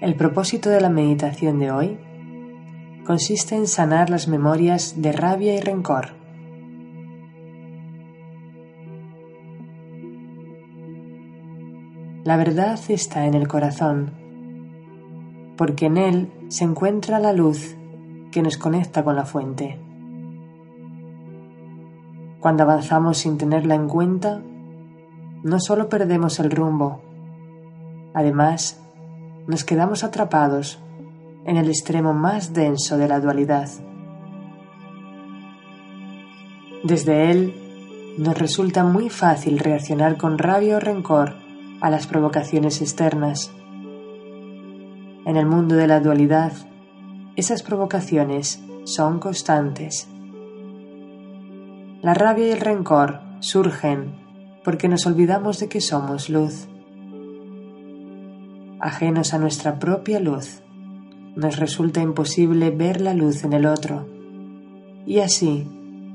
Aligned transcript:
El 0.00 0.14
propósito 0.14 0.70
de 0.70 0.80
la 0.80 0.88
meditación 0.88 1.58
de 1.58 1.70
hoy 1.70 1.98
consiste 3.04 3.56
en 3.56 3.66
sanar 3.66 4.08
las 4.08 4.26
memorias 4.26 5.02
de 5.02 5.12
rabia 5.12 5.54
y 5.54 5.60
rencor. 5.60 6.14
La 12.24 12.36
verdad 12.38 12.78
está 12.88 13.26
en 13.26 13.34
el 13.34 13.48
corazón, 13.48 14.12
porque 15.58 15.86
en 15.86 15.98
él 15.98 16.32
se 16.48 16.64
encuentra 16.64 17.18
la 17.18 17.34
luz 17.34 17.76
que 18.30 18.40
nos 18.40 18.56
conecta 18.56 19.04
con 19.04 19.14
la 19.14 19.24
fuente. 19.24 19.87
Cuando 22.40 22.62
avanzamos 22.62 23.18
sin 23.18 23.36
tenerla 23.36 23.74
en 23.74 23.88
cuenta, 23.88 24.40
no 25.42 25.60
solo 25.60 25.88
perdemos 25.88 26.38
el 26.38 26.50
rumbo, 26.50 27.00
además 28.14 28.80
nos 29.46 29.64
quedamos 29.64 30.04
atrapados 30.04 30.78
en 31.46 31.56
el 31.56 31.68
extremo 31.68 32.12
más 32.12 32.52
denso 32.52 32.98
de 32.98 33.08
la 33.08 33.20
dualidad. 33.20 33.68
Desde 36.84 37.30
él 37.30 37.54
nos 38.18 38.38
resulta 38.38 38.84
muy 38.84 39.10
fácil 39.10 39.58
reaccionar 39.58 40.16
con 40.16 40.38
rabia 40.38 40.76
o 40.76 40.80
rencor 40.80 41.34
a 41.80 41.90
las 41.90 42.06
provocaciones 42.06 42.82
externas. 42.82 43.50
En 45.24 45.36
el 45.36 45.46
mundo 45.46 45.76
de 45.76 45.86
la 45.86 46.00
dualidad, 46.00 46.52
esas 47.36 47.62
provocaciones 47.62 48.62
son 48.84 49.18
constantes. 49.18 50.08
La 52.00 52.14
rabia 52.14 52.46
y 52.46 52.50
el 52.50 52.60
rencor 52.60 53.18
surgen 53.40 54.14
porque 54.62 54.88
nos 54.88 55.04
olvidamos 55.06 55.58
de 55.58 55.68
que 55.68 55.80
somos 55.80 56.28
luz. 56.28 56.68
Ajenos 58.78 59.34
a 59.34 59.38
nuestra 59.38 59.80
propia 59.80 60.20
luz, 60.20 60.62
nos 61.34 61.56
resulta 61.56 62.00
imposible 62.00 62.70
ver 62.70 63.00
la 63.00 63.14
luz 63.14 63.42
en 63.42 63.52
el 63.52 63.66
otro, 63.66 64.06
y 65.06 65.18
así 65.18 65.68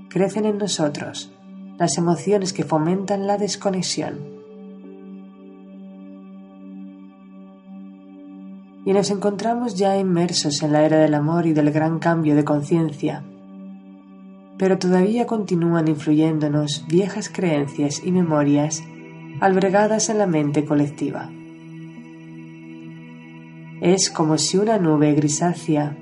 crecen 0.10 0.46
en 0.46 0.58
nosotros 0.58 1.34
las 1.78 1.98
emociones 1.98 2.54
que 2.54 2.64
fomentan 2.64 3.28
la 3.28 3.38
desconexión. 3.38 4.20
Y 8.86 8.94
nos 8.94 9.10
encontramos 9.12 9.76
ya 9.76 9.98
inmersos 9.98 10.64
en 10.64 10.72
la 10.72 10.86
era 10.86 10.98
del 11.00 11.14
amor 11.14 11.46
y 11.46 11.52
del 11.52 11.72
gran 11.72 12.00
cambio 12.00 12.36
de 12.36 12.46
conciencia, 12.46 13.26
pero 14.58 14.78
todavía 14.78 15.26
continúan 15.26 15.88
influyéndonos 15.88 16.86
viejas 16.88 17.30
creencias 17.30 18.04
y 18.04 18.12
memorias 18.12 18.84
albergadas 19.40 20.10
en 20.10 20.20
la 20.20 20.28
mente 20.28 20.66
colectiva. 20.66 21.30
Es 23.82 24.10
como 24.10 24.38
si 24.38 24.58
una 24.58 24.78
nube 24.78 25.14
grisácea 25.14 25.98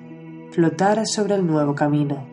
flotara 0.51 1.05
sobre 1.05 1.35
el 1.35 1.47
nuevo 1.47 1.73
camino. 1.75 2.27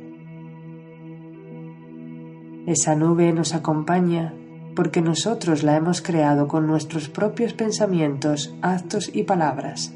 Esa 2.66 2.94
nube 2.96 3.32
nos 3.32 3.54
acompaña 3.54 4.34
porque 4.74 5.00
nosotros 5.00 5.62
la 5.62 5.76
hemos 5.76 6.02
creado 6.02 6.48
con 6.48 6.66
nuestros 6.66 7.08
propios 7.08 7.54
pensamientos, 7.54 8.54
actos 8.60 9.10
y 9.14 9.22
palabras. 9.22 9.94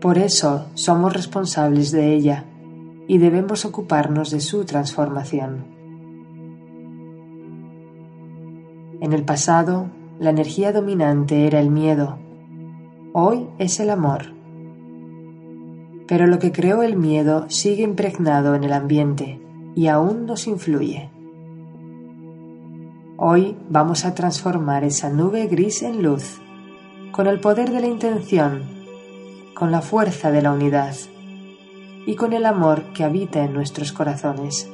Por 0.00 0.18
eso 0.18 0.66
somos 0.74 1.12
responsables 1.14 1.90
de 1.90 2.14
ella 2.14 2.44
y 3.08 3.18
debemos 3.18 3.64
ocuparnos 3.64 4.30
de 4.30 4.40
su 4.40 4.64
transformación. 4.64 5.64
En 9.00 9.12
el 9.12 9.24
pasado, 9.24 9.88
la 10.18 10.30
energía 10.30 10.72
dominante 10.72 11.46
era 11.46 11.60
el 11.60 11.70
miedo, 11.70 12.18
hoy 13.12 13.46
es 13.58 13.78
el 13.80 13.90
amor. 13.90 14.32
Pero 16.08 16.26
lo 16.26 16.38
que 16.38 16.52
creó 16.52 16.82
el 16.82 16.96
miedo 16.96 17.46
sigue 17.48 17.82
impregnado 17.82 18.54
en 18.54 18.64
el 18.64 18.72
ambiente 18.72 19.40
y 19.74 19.88
aún 19.88 20.26
nos 20.26 20.46
influye. 20.46 21.10
Hoy 23.18 23.56
vamos 23.68 24.04
a 24.04 24.14
transformar 24.14 24.84
esa 24.84 25.10
nube 25.10 25.46
gris 25.46 25.82
en 25.82 26.02
luz, 26.02 26.40
con 27.12 27.26
el 27.26 27.40
poder 27.40 27.70
de 27.70 27.80
la 27.80 27.86
intención, 27.86 28.62
con 29.54 29.70
la 29.70 29.80
fuerza 29.80 30.30
de 30.30 30.42
la 30.42 30.52
unidad 30.52 30.94
y 32.06 32.14
con 32.14 32.32
el 32.32 32.46
amor 32.46 32.84
que 32.94 33.02
habita 33.02 33.44
en 33.44 33.52
nuestros 33.52 33.92
corazones. 33.92 34.70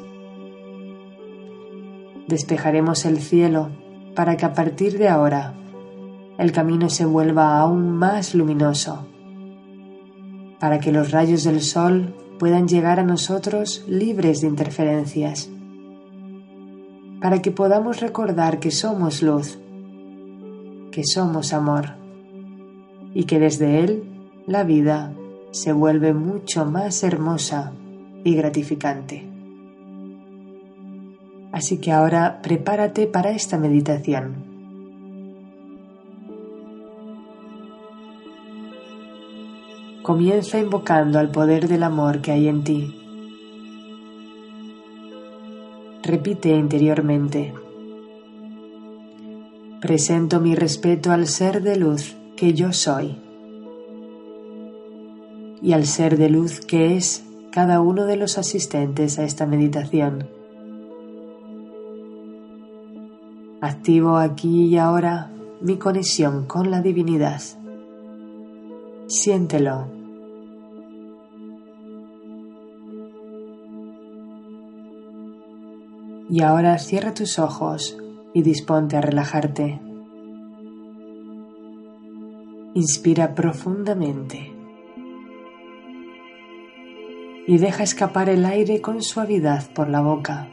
Despejaremos 2.29 3.07
el 3.07 3.19
cielo 3.19 3.71
para 4.15 4.37
que 4.37 4.45
a 4.45 4.53
partir 4.53 4.99
de 4.99 5.09
ahora 5.09 5.55
el 6.39 6.53
camino 6.53 6.91
se 6.91 7.07
vuelva 7.07 7.59
aún 7.59 7.91
más 7.91 8.35
luminoso, 8.35 9.07
para 10.61 10.79
que 10.79 10.93
los 10.93 11.11
rayos 11.11 11.45
del 11.45 11.63
sol 11.63 12.15
puedan 12.39 12.69
llegar 12.69 13.01
a 13.01 13.05
nosotros 13.05 13.85
libres 13.89 14.43
de 14.43 14.49
interferencias, 14.49 15.51
para 17.21 17.41
que 17.41 17.51
podamos 17.51 18.01
recordar 18.01 18.61
que 18.61 18.71
somos 18.71 19.23
luz, 19.23 19.59
que 20.91 21.05
somos 21.05 21.53
amor 21.53 21.97
y 23.15 23.25
que 23.25 23.39
desde 23.39 23.81
él 23.81 24.05
la 24.47 24.65
vida 24.65 25.15
se 25.53 25.73
vuelve 25.73 26.13
mucho 26.13 26.65
más 26.65 27.05
hermosa 27.05 27.73
y 28.25 28.35
gratificante. 28.35 29.25
Así 31.53 31.79
que 31.79 31.93
ahora 31.93 32.41
prepárate 32.43 33.07
para 33.07 33.31
esta 33.31 33.59
meditación 33.59 34.53
Comienza 40.03 40.59
invocando 40.59 41.21
al 41.21 41.31
poder 41.31 41.69
del 41.69 41.85
amor 41.85 42.23
que 42.23 42.33
hay 42.33 42.49
en 42.49 42.65
ti. 42.65 42.93
Repite 46.03 46.49
interiormente. 46.49 47.55
Presento 49.81 50.41
mi 50.41 50.57
respeto 50.57 51.13
al 51.13 51.29
ser 51.29 51.63
de 51.63 51.77
luz 51.77 52.17
que 52.37 52.53
yo 52.53 52.73
soy 52.73 53.17
y 55.63 55.73
al 55.73 55.87
ser 55.87 56.19
de 56.19 56.29
luz 56.29 56.61
que 56.61 56.97
es 56.97 57.25
cada 57.53 57.81
uno 57.81 58.05
de 58.05 58.17
los 58.17 58.37
asistentes 58.37 59.19
a 59.19 59.25
esta 59.25 59.47
meditación. 59.47 60.29
Activo 63.61 64.17
aquí 64.17 64.67
y 64.67 64.77
ahora 64.77 65.31
mi 65.61 65.77
conexión 65.77 66.47
con 66.47 66.71
la 66.71 66.83
divinidad. 66.83 67.41
Siéntelo. 69.07 69.87
Y 76.29 76.43
ahora 76.43 76.79
cierra 76.79 77.15
tus 77.15 77.39
ojos 77.39 77.97
y 78.33 78.43
disponte 78.43 78.97
a 78.97 79.03
relajarte. 79.03 79.81
Inspira 82.75 83.35
profundamente 83.35 84.52
y 87.47 87.59
deja 87.59 87.83
escapar 87.83 88.29
el 88.29 88.45
aire 88.45 88.81
con 88.81 89.03
suavidad 89.03 89.71
por 89.73 89.89
la 89.89 90.01
boca. 90.01 90.49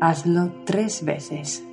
Hazlo 0.00 0.52
tres 0.64 1.04
veces. 1.04 1.64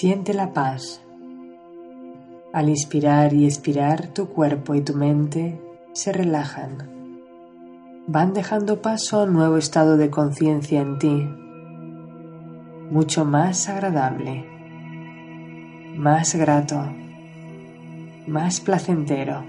Siente 0.00 0.32
la 0.32 0.52
paz. 0.52 1.02
Al 2.52 2.68
inspirar 2.68 3.32
y 3.32 3.46
expirar, 3.46 4.06
tu 4.14 4.28
cuerpo 4.28 4.76
y 4.76 4.80
tu 4.80 4.94
mente 4.94 5.60
se 5.92 6.12
relajan. 6.12 6.88
Van 8.06 8.32
dejando 8.32 8.80
paso 8.80 9.18
a 9.18 9.24
un 9.24 9.32
nuevo 9.32 9.56
estado 9.56 9.96
de 9.96 10.08
conciencia 10.08 10.82
en 10.82 11.00
ti, 11.00 11.28
mucho 12.92 13.24
más 13.24 13.68
agradable, 13.68 14.46
más 15.96 16.32
grato, 16.36 16.80
más 18.28 18.60
placentero. 18.60 19.44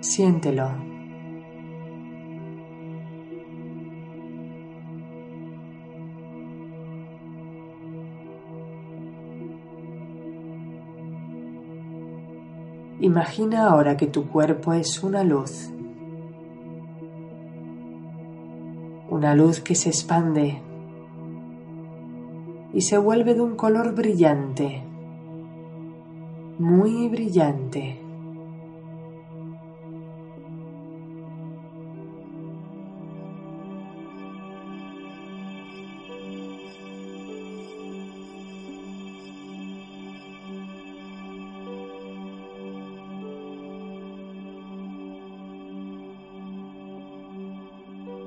Siéntelo 0.00 0.95
Imagina 13.00 13.68
ahora 13.68 13.96
que 13.96 14.06
tu 14.06 14.26
cuerpo 14.28 14.72
es 14.72 15.02
una 15.02 15.22
luz. 15.22 15.70
Una 19.10 19.34
luz 19.34 19.60
que 19.60 19.74
se 19.74 19.90
expande 19.90 20.62
y 22.72 22.80
se 22.82 22.98
vuelve 22.98 23.34
de 23.34 23.40
un 23.40 23.56
color 23.56 23.94
brillante, 23.94 24.82
muy 26.58 27.08
brillante. 27.08 28.05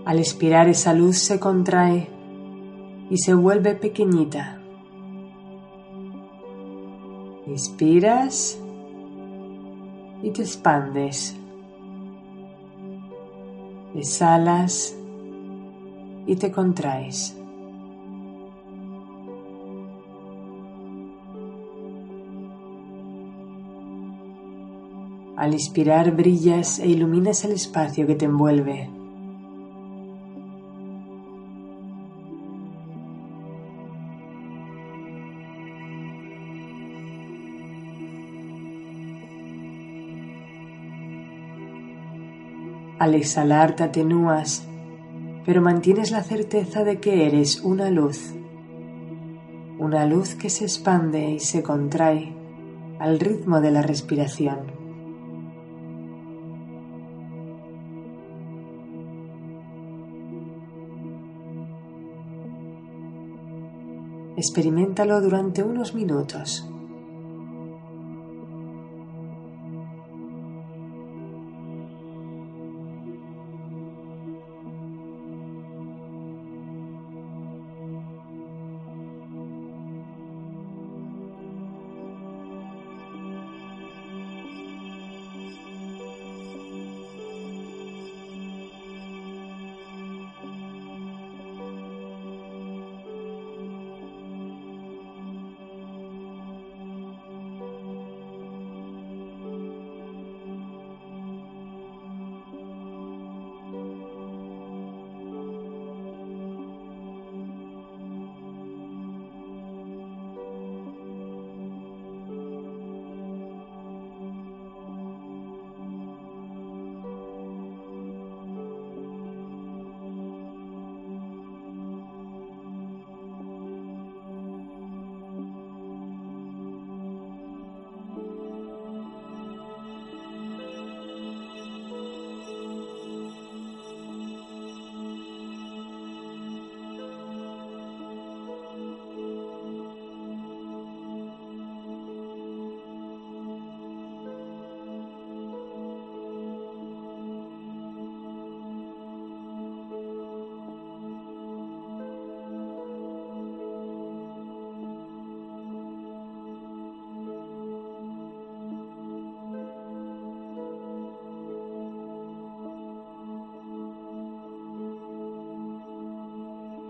Al 0.09 0.17
expirar 0.17 0.67
esa 0.67 0.95
luz 0.95 1.19
se 1.19 1.39
contrae 1.39 2.09
y 3.11 3.19
se 3.19 3.35
vuelve 3.35 3.75
pequeñita. 3.75 4.59
Inspiras 7.45 8.59
y 10.23 10.31
te 10.31 10.41
expandes. 10.41 11.37
Exhalas 13.93 14.97
y 16.25 16.35
te 16.37 16.51
contraes. 16.51 17.37
Al 25.37 25.53
inspirar 25.53 26.15
brillas 26.15 26.79
e 26.79 26.87
iluminas 26.87 27.45
el 27.45 27.51
espacio 27.51 28.07
que 28.07 28.15
te 28.15 28.25
envuelve. 28.25 28.98
Al 42.99 43.15
exhalar 43.15 43.77
te 43.77 43.83
atenúas, 43.83 44.67
pero 45.45 45.61
mantienes 45.61 46.11
la 46.11 46.21
certeza 46.21 46.83
de 46.83 46.99
que 46.99 47.25
eres 47.25 47.61
una 47.61 47.89
luz, 47.89 48.33
una 49.77 50.05
luz 50.05 50.35
que 50.35 50.49
se 50.49 50.65
expande 50.65 51.31
y 51.31 51.39
se 51.39 51.63
contrae 51.63 52.35
al 52.99 53.21
ritmo 53.21 53.61
de 53.61 53.71
la 53.71 53.81
respiración. 53.81 54.77
Experimentalo 64.35 65.21
durante 65.21 65.63
unos 65.63 65.95
minutos. 65.95 66.69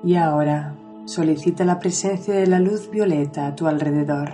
Y 0.10 0.16
ahora 0.16 0.74
solicita 1.06 1.64
la 1.66 1.78
presencia 1.78 2.34
de 2.34 2.48
la 2.48 2.60
luz 2.60 2.90
violeta 2.90 3.46
a 3.46 3.56
tu 3.56 3.68
alrededor. 3.68 4.34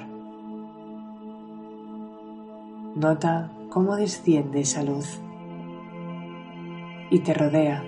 Nota 2.96 3.52
cómo 3.70 3.98
desciende 3.98 4.62
esa 4.62 4.84
luz 4.84 5.20
y 7.12 7.20
te 7.20 7.34
rodea. 7.34 7.84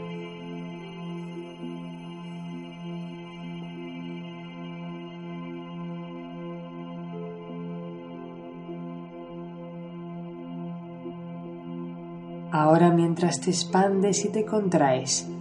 Ahora 12.52 12.92
mientras 12.92 13.40
te 13.40 13.52
expandes 13.52 14.26
y 14.26 14.30
te 14.30 14.44
contraes, 14.44 15.32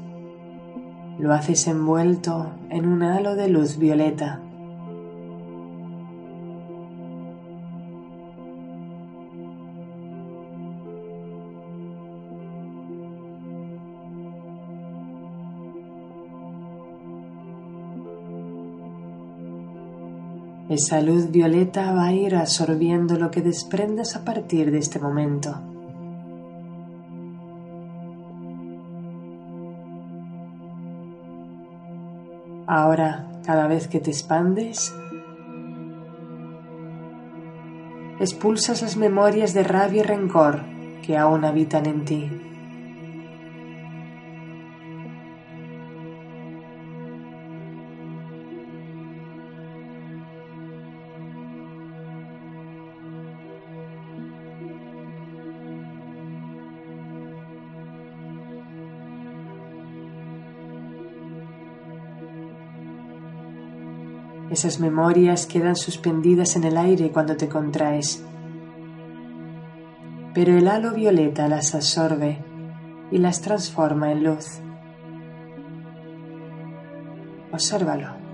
lo 1.18 1.32
haces 1.32 1.66
envuelto 1.66 2.52
en 2.70 2.86
un 2.86 3.02
halo 3.02 3.36
de 3.36 3.48
luz 3.48 3.78
violeta. 3.78 4.40
Esa 20.68 21.00
luz 21.00 21.30
violeta 21.30 21.92
va 21.92 22.06
a 22.06 22.12
ir 22.12 22.34
absorbiendo 22.34 23.16
lo 23.16 23.30
que 23.30 23.40
desprendas 23.40 24.16
a 24.16 24.24
partir 24.24 24.72
de 24.72 24.78
este 24.78 24.98
momento. 24.98 25.75
Ahora, 32.76 33.24
cada 33.46 33.68
vez 33.68 33.88
que 33.88 34.00
te 34.00 34.10
expandes, 34.10 34.94
expulsas 38.20 38.82
las 38.82 38.98
memorias 38.98 39.54
de 39.54 39.64
rabia 39.64 40.00
y 40.00 40.02
rencor 40.02 40.60
que 41.00 41.16
aún 41.16 41.46
habitan 41.46 41.86
en 41.86 42.04
ti. 42.04 42.45
Esas 64.56 64.80
memorias 64.80 65.44
quedan 65.44 65.76
suspendidas 65.76 66.56
en 66.56 66.64
el 66.64 66.78
aire 66.78 67.10
cuando 67.10 67.36
te 67.36 67.46
contraes. 67.46 68.24
pero 70.32 70.56
el 70.56 70.68
halo 70.68 70.92
violeta 70.92 71.46
las 71.48 71.74
absorbe 71.74 72.44
y 73.10 73.16
las 73.16 73.40
transforma 73.40 74.12
en 74.12 74.24
luz. 74.24 74.60
Obsérvalo. 77.52 78.25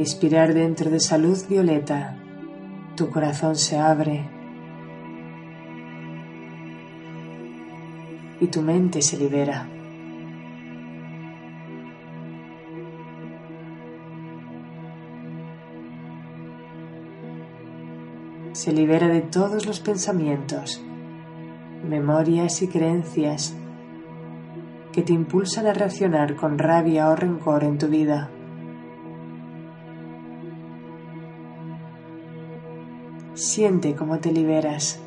Inspirar 0.00 0.54
dentro 0.54 0.90
de 0.90 0.96
esa 0.96 1.18
luz 1.18 1.46
violeta, 1.46 2.16
tu 2.96 3.10
corazón 3.10 3.54
se 3.54 3.76
abre 3.76 4.26
y 8.40 8.46
tu 8.46 8.62
mente 8.62 9.02
se 9.02 9.18
libera. 9.18 9.68
Se 18.52 18.72
libera 18.72 19.08
de 19.08 19.20
todos 19.20 19.66
los 19.66 19.80
pensamientos, 19.80 20.82
memorias 21.86 22.62
y 22.62 22.68
creencias 22.68 23.54
que 24.92 25.02
te 25.02 25.12
impulsan 25.12 25.66
a 25.66 25.74
reaccionar 25.74 26.36
con 26.36 26.58
rabia 26.58 27.10
o 27.10 27.16
rencor 27.16 27.64
en 27.64 27.76
tu 27.76 27.88
vida. 27.88 28.30
Siente 33.40 33.94
cómo 33.94 34.18
te 34.18 34.30
liberas. 34.30 35.00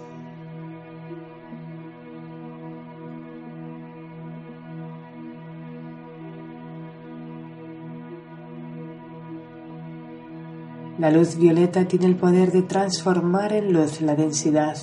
La 10.98 11.12
luz 11.12 11.38
violeta 11.38 11.88
tiene 11.88 12.08
el 12.08 12.16
poder 12.16 12.52
de 12.52 12.64
transformar 12.64 13.54
en 13.54 13.72
luz 13.72 14.02
la 14.02 14.16
densidad. 14.16 14.78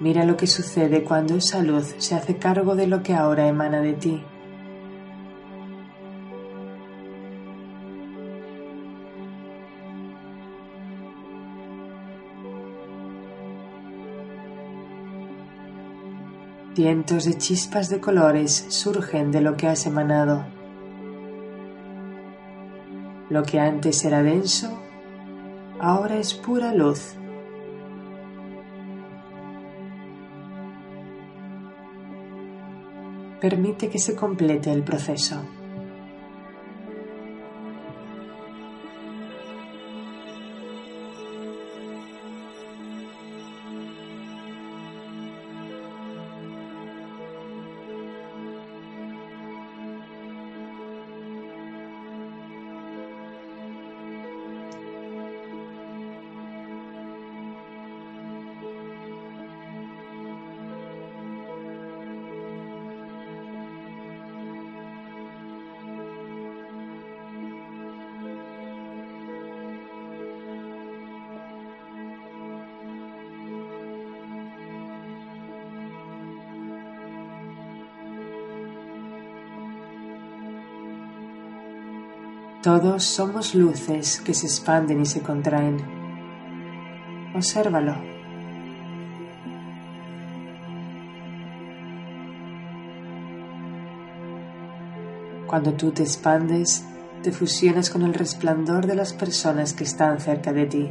Mira 0.00 0.24
lo 0.24 0.38
que 0.38 0.46
sucede 0.46 1.04
cuando 1.04 1.36
esa 1.36 1.62
luz 1.62 1.94
se 1.98 2.14
hace 2.14 2.38
cargo 2.38 2.74
de 2.74 2.86
lo 2.86 3.02
que 3.02 3.14
ahora 3.14 3.46
emana 3.46 3.80
de 3.82 3.92
ti. 3.92 4.24
Cientos 16.74 17.26
de 17.26 17.36
chispas 17.36 17.90
de 17.90 18.00
colores 18.00 18.64
surgen 18.68 19.30
de 19.30 19.42
lo 19.42 19.58
que 19.58 19.66
has 19.66 19.84
emanado. 19.84 20.46
Lo 23.28 23.42
que 23.42 23.60
antes 23.60 24.02
era 24.06 24.22
denso, 24.22 24.80
ahora 25.78 26.16
es 26.16 26.32
pura 26.32 26.72
luz. 26.72 27.19
Permite 33.40 33.88
que 33.88 33.98
se 33.98 34.14
complete 34.14 34.70
el 34.70 34.82
proceso. 34.82 35.42
Todos 82.62 83.04
somos 83.04 83.54
luces 83.54 84.20
que 84.20 84.34
se 84.34 84.44
expanden 84.44 85.00
y 85.00 85.06
se 85.06 85.22
contraen. 85.22 85.78
Obsérvalo. 87.34 87.94
Cuando 95.46 95.72
tú 95.72 95.90
te 95.92 96.02
expandes, 96.02 96.84
te 97.22 97.32
fusionas 97.32 97.88
con 97.88 98.02
el 98.02 98.12
resplandor 98.12 98.86
de 98.86 98.94
las 98.94 99.14
personas 99.14 99.72
que 99.72 99.84
están 99.84 100.20
cerca 100.20 100.52
de 100.52 100.66
ti. 100.66 100.90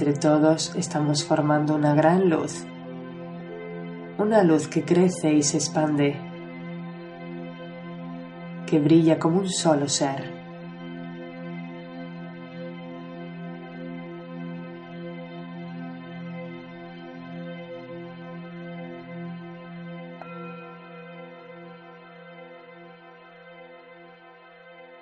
Entre 0.00 0.18
todos 0.18 0.74
estamos 0.76 1.24
formando 1.24 1.74
una 1.74 1.94
gran 1.94 2.30
luz, 2.30 2.64
una 4.16 4.42
luz 4.42 4.66
que 4.66 4.82
crece 4.82 5.34
y 5.34 5.42
se 5.42 5.58
expande, 5.58 6.16
que 8.66 8.78
brilla 8.78 9.18
como 9.18 9.40
un 9.40 9.50
solo 9.50 9.90
ser. 9.90 10.32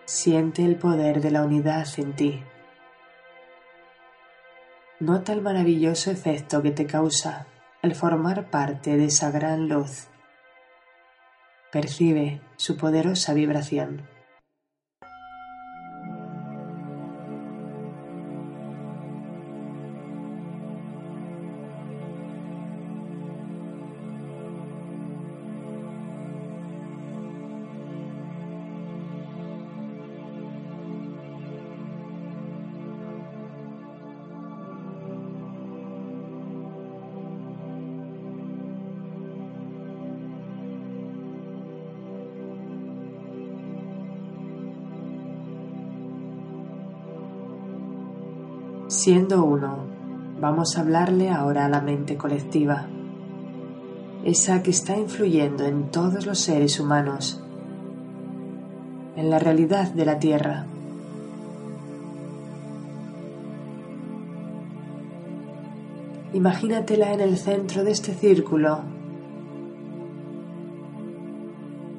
Siente 0.07 0.64
el 0.64 0.75
poder 0.75 1.21
de 1.21 1.31
la 1.31 1.45
unidad 1.45 1.87
en 1.99 2.17
ti. 2.17 2.43
Nota 5.00 5.33
el 5.33 5.43
maravilloso 5.43 6.11
efecto 6.11 6.61
que 6.61 6.73
te 6.73 6.87
causa 6.87 7.47
el 7.83 7.95
formar 7.95 8.50
parte 8.50 8.97
de 8.97 9.05
esa 9.05 9.31
gran 9.31 9.69
luz. 9.69 10.09
Percibe 11.71 12.40
su 12.57 12.76
poderosa 12.76 13.33
vibración. 13.33 14.02
Siendo 49.09 49.43
uno, 49.43 49.79
vamos 50.38 50.77
a 50.77 50.83
hablarle 50.83 51.31
ahora 51.31 51.65
a 51.65 51.69
la 51.71 51.81
mente 51.81 52.19
colectiva, 52.19 52.88
esa 54.23 54.62
que 54.62 54.71
está 54.71 54.99
influyendo 54.99 55.65
en 55.65 55.91
todos 55.91 56.27
los 56.27 56.38
seres 56.38 56.79
humanos, 56.79 57.43
en 59.17 59.31
la 59.31 59.38
realidad 59.38 59.91
de 59.93 60.05
la 60.05 60.19
Tierra. 60.19 60.67
Imagínatela 66.35 67.15
en 67.15 67.23
el 67.23 67.38
centro 67.38 67.85
de 67.85 67.93
este 67.93 68.12
círculo, 68.12 68.81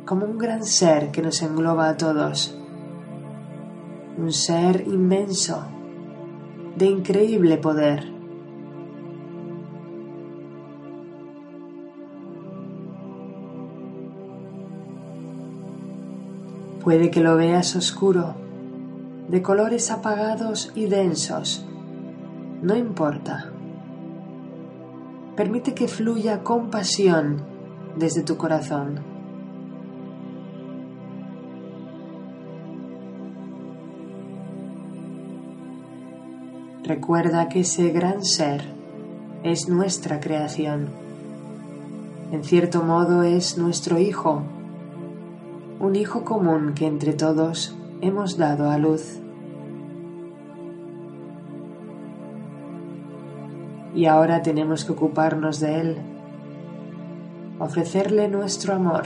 como 0.05 0.27
un 0.27 0.37
gran 0.37 0.63
ser 0.63 1.09
que 1.09 1.23
nos 1.23 1.41
engloba 1.41 1.89
a 1.89 1.97
todos, 1.97 2.55
un 4.15 4.31
ser 4.31 4.83
inmenso, 4.85 5.65
de 6.79 6.85
increíble 6.85 7.57
poder. 7.57 8.09
Puede 16.81 17.11
que 17.11 17.19
lo 17.19 17.35
veas 17.35 17.75
oscuro, 17.75 18.35
de 19.27 19.41
colores 19.41 19.91
apagados 19.91 20.71
y 20.73 20.85
densos, 20.85 21.65
no 22.61 22.77
importa. 22.77 23.51
Permite 25.35 25.75
que 25.75 25.89
fluya 25.89 26.43
con 26.43 26.69
pasión 26.69 27.41
desde 27.97 28.23
tu 28.23 28.37
corazón. 28.37 29.08
Recuerda 36.89 37.49
que 37.49 37.59
ese 37.59 37.91
gran 37.91 38.25
ser 38.25 38.63
es 39.43 39.69
nuestra 39.69 40.19
creación. 40.19 40.87
En 42.31 42.43
cierto 42.43 42.81
modo 42.81 43.21
es 43.21 43.59
nuestro 43.59 43.99
hijo, 43.99 44.41
un 45.79 45.95
hijo 45.95 46.25
común 46.25 46.73
que 46.73 46.87
entre 46.87 47.13
todos 47.13 47.75
hemos 48.01 48.37
dado 48.37 48.71
a 48.71 48.79
luz. 48.79 49.19
y 53.93 54.05
ahora 54.05 54.41
tenemos 54.41 54.83
que 54.85 54.93
ocuparnos 54.93 55.59
de 55.59 55.81
Él, 55.81 55.97
ofrecerle 57.59 58.29
nuestro 58.29 58.73
amor, 58.73 59.03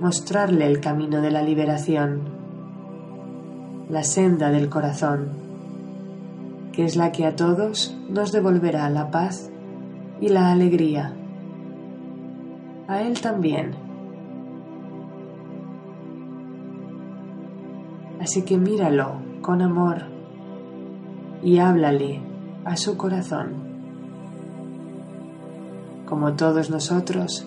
mostrarle 0.00 0.66
el 0.66 0.80
camino 0.80 1.20
de 1.20 1.30
la 1.32 1.42
liberación, 1.42 2.20
la 3.88 4.04
senda 4.04 4.50
del 4.50 4.68
corazón, 4.68 5.43
que 6.74 6.84
es 6.84 6.96
la 6.96 7.12
que 7.12 7.24
a 7.24 7.36
todos 7.36 7.96
nos 8.08 8.32
devolverá 8.32 8.90
la 8.90 9.10
paz 9.10 9.48
y 10.20 10.28
la 10.28 10.50
alegría. 10.50 11.14
A 12.88 13.00
Él 13.02 13.20
también. 13.20 13.76
Así 18.20 18.42
que 18.42 18.58
míralo 18.58 19.12
con 19.40 19.62
amor 19.62 20.02
y 21.42 21.58
háblale 21.58 22.20
a 22.64 22.76
su 22.76 22.96
corazón. 22.96 23.52
Como 26.06 26.32
todos 26.32 26.70
nosotros, 26.70 27.46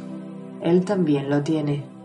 Él 0.62 0.86
también 0.86 1.30
lo 1.30 1.44
tiene. 1.44 1.97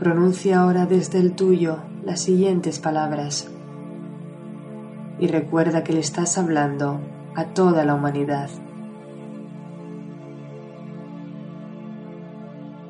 Pronuncia 0.00 0.60
ahora 0.60 0.86
desde 0.86 1.18
el 1.18 1.34
tuyo 1.34 1.76
las 2.02 2.20
siguientes 2.20 2.78
palabras 2.78 3.50
y 5.18 5.26
recuerda 5.26 5.84
que 5.84 5.92
le 5.92 6.00
estás 6.00 6.38
hablando 6.38 7.00
a 7.34 7.48
toda 7.48 7.84
la 7.84 7.94
humanidad. 7.94 8.48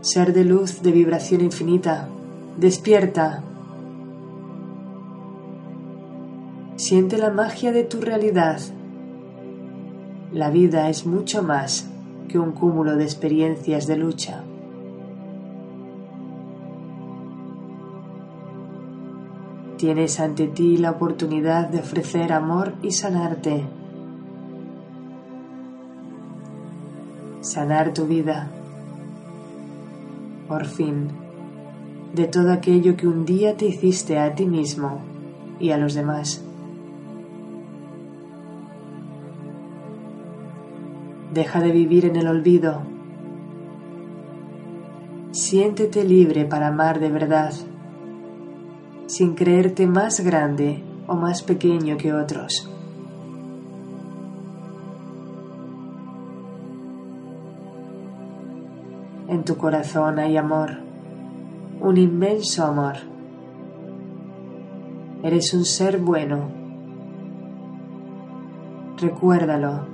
Ser 0.03 0.33
de 0.33 0.45
luz 0.45 0.83
de 0.83 0.93
vibración 0.93 1.41
infinita, 1.41 2.09
despierta 2.57 3.43
Siente 6.77 7.19
la 7.19 7.31
magia 7.31 7.73
de 7.73 7.83
tu 7.83 8.01
realidad. 8.01 8.61
La 10.33 10.49
vida 10.51 10.89
es 10.89 11.07
mucho 11.07 11.43
más 11.43 11.91
que 12.29 12.39
un 12.39 12.53
cúmulo 12.53 12.95
de 12.95 13.03
experiencias 13.03 13.89
de 13.89 13.97
lucha. 13.97 14.45
Tienes 19.81 20.21
ante 20.21 20.47
ti 20.47 20.77
la 20.77 20.91
oportunidad 20.91 21.71
de 21.71 21.79
ofrecer 21.79 22.35
amor 22.35 22.75
y 22.83 22.91
sanarte. 22.91 23.65
Sanar 27.41 27.95
tu 27.95 28.05
vida. 28.05 28.51
Por 30.47 30.67
fin, 30.67 31.09
de 32.15 32.27
todo 32.27 32.53
aquello 32.53 32.95
que 32.95 33.09
un 33.09 33.25
día 33.25 33.57
te 33.57 33.65
hiciste 33.65 34.19
a 34.19 34.35
ti 34.35 34.45
mismo 34.45 35.01
y 35.59 35.71
a 35.71 35.79
los 35.79 35.95
demás. 35.95 36.45
Deja 41.33 41.59
de 41.63 41.73
vivir 41.73 42.05
en 42.05 42.17
el 42.17 42.27
olvido. 42.27 42.83
Siéntete 45.31 46.05
libre 46.05 46.45
para 46.45 46.69
amar 46.69 47.01
de 47.01 47.09
verdad, 47.09 47.55
sin 49.11 49.35
creerte 49.35 49.89
más 49.89 50.21
grande 50.21 50.85
o 51.09 51.17
más 51.17 51.43
pequeño 51.43 51.97
que 51.97 52.15
otros. 52.15 52.71
En 59.27 59.43
tu 59.45 59.57
corazón 59.57 60.21
hay 60.21 60.37
amor, 60.37 60.77
un 61.81 61.97
inmenso 61.97 62.65
amor. 62.65 62.99
Eres 65.25 65.55
un 65.55 65.65
ser 65.65 65.99
bueno. 65.99 66.49
Recuérdalo 68.97 69.90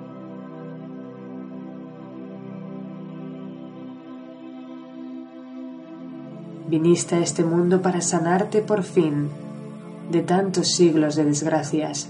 Viniste 6.69 7.15
a 7.15 7.21
este 7.21 7.45
mundo 7.45 7.81
para 7.81 8.01
sanarte 8.01 8.61
por 8.61 8.83
fin 8.83 9.29
de 10.11 10.23
tantos 10.23 10.73
siglos 10.73 11.15
de 11.15 11.25
desgracias, 11.25 12.09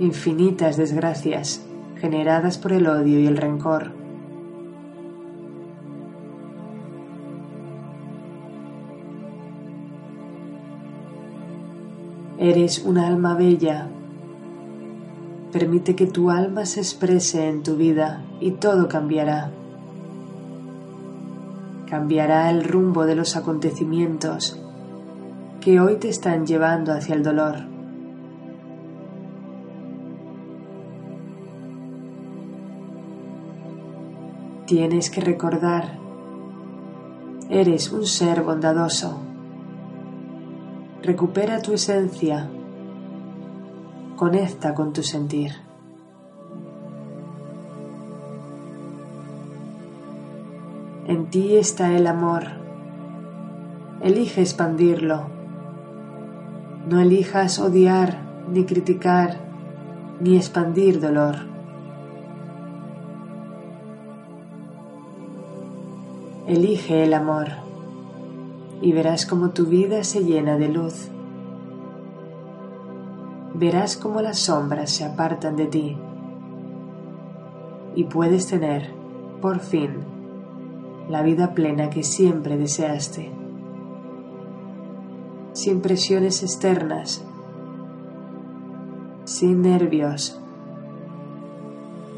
infinitas 0.00 0.76
desgracias 0.76 1.64
generadas 2.00 2.58
por 2.58 2.72
el 2.72 2.88
odio 2.88 3.20
y 3.20 3.28
el 3.28 3.36
rencor. 3.36 3.92
Eres 12.38 12.80
una 12.84 13.06
alma 13.06 13.34
bella. 13.34 13.86
Permite 15.52 15.94
que 15.94 16.06
tu 16.06 16.30
alma 16.30 16.66
se 16.66 16.80
exprese 16.80 17.48
en 17.48 17.62
tu 17.62 17.76
vida 17.76 18.24
y 18.40 18.52
todo 18.52 18.88
cambiará 18.88 19.52
cambiará 21.90 22.48
el 22.50 22.62
rumbo 22.62 23.04
de 23.04 23.16
los 23.16 23.36
acontecimientos 23.36 24.56
que 25.60 25.80
hoy 25.80 25.96
te 25.96 26.08
están 26.08 26.46
llevando 26.46 26.92
hacia 26.92 27.16
el 27.16 27.24
dolor. 27.24 27.56
Tienes 34.66 35.10
que 35.10 35.20
recordar, 35.20 35.98
eres 37.50 37.90
un 37.90 38.06
ser 38.06 38.42
bondadoso. 38.42 39.18
Recupera 41.02 41.60
tu 41.60 41.72
esencia, 41.72 42.48
conecta 44.14 44.74
con 44.74 44.92
tu 44.92 45.02
sentir. 45.02 45.69
Ti 51.30 51.58
está 51.58 51.96
el 51.96 52.08
amor. 52.08 52.42
Elige 54.00 54.40
expandirlo. 54.40 55.28
No 56.88 56.98
elijas 56.98 57.60
odiar, 57.60 58.18
ni 58.52 58.64
criticar, 58.64 59.36
ni 60.18 60.34
expandir 60.34 61.00
dolor. 61.00 61.36
Elige 66.48 67.04
el 67.04 67.14
amor 67.14 67.46
y 68.82 68.90
verás 68.90 69.24
cómo 69.24 69.50
tu 69.50 69.66
vida 69.66 70.02
se 70.02 70.24
llena 70.24 70.58
de 70.58 70.68
luz. 70.68 71.10
Verás 73.54 73.96
cómo 73.96 74.20
las 74.20 74.40
sombras 74.40 74.90
se 74.90 75.04
apartan 75.04 75.54
de 75.54 75.66
ti 75.66 75.96
y 77.94 78.02
puedes 78.02 78.48
tener, 78.48 78.90
por 79.40 79.60
fin, 79.60 80.09
la 81.10 81.22
vida 81.22 81.54
plena 81.54 81.90
que 81.90 82.04
siempre 82.04 82.56
deseaste, 82.56 83.32
sin 85.52 85.80
presiones 85.80 86.44
externas, 86.44 87.24
sin 89.24 89.60
nervios, 89.62 90.38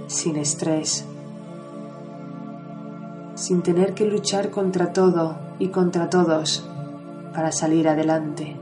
sin 0.09 0.37
estrés, 0.37 1.07
sin 3.35 3.63
tener 3.63 3.95
que 3.95 4.05
luchar 4.05 4.51
contra 4.51 4.93
todo 4.93 5.37
y 5.59 5.69
contra 5.69 6.11
todos 6.11 6.69
para 7.33 7.51
salir 7.51 7.89
adelante. 7.89 8.59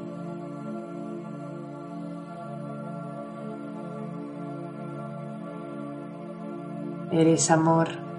Eres 7.10 7.50
amor. 7.50 8.09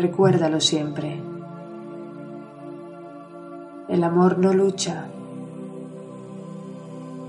Recuérdalo 0.00 0.60
siempre. 0.60 1.20
El 3.86 4.02
amor 4.02 4.38
no 4.38 4.54
lucha. 4.54 5.08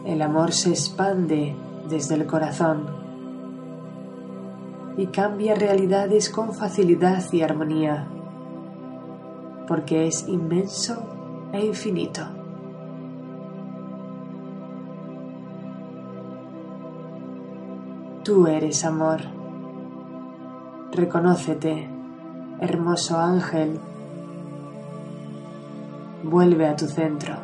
El 0.05 0.21
amor 0.21 0.53
se 0.53 0.69
expande 0.69 1.53
desde 1.89 2.15
el 2.15 2.25
corazón 2.25 2.86
y 4.95 5.07
cambia 5.07 5.53
realidades 5.53 6.29
con 6.29 6.53
facilidad 6.53 7.21
y 7.34 7.41
armonía, 7.41 8.07
porque 9.67 10.07
es 10.07 10.29
inmenso 10.29 11.49
e 11.51 11.65
infinito. 11.65 12.21
Tú 18.23 18.47
eres 18.47 18.86
amor. 18.86 19.19
Reconócete, 20.93 22.00
hermoso 22.62 23.19
ángel. 23.19 23.80
Vuelve 26.24 26.67
a 26.67 26.76
tu 26.76 26.86
centro. 26.86 27.36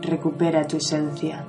Recupera 0.00 0.66
tu 0.66 0.78
esencia. 0.78 1.44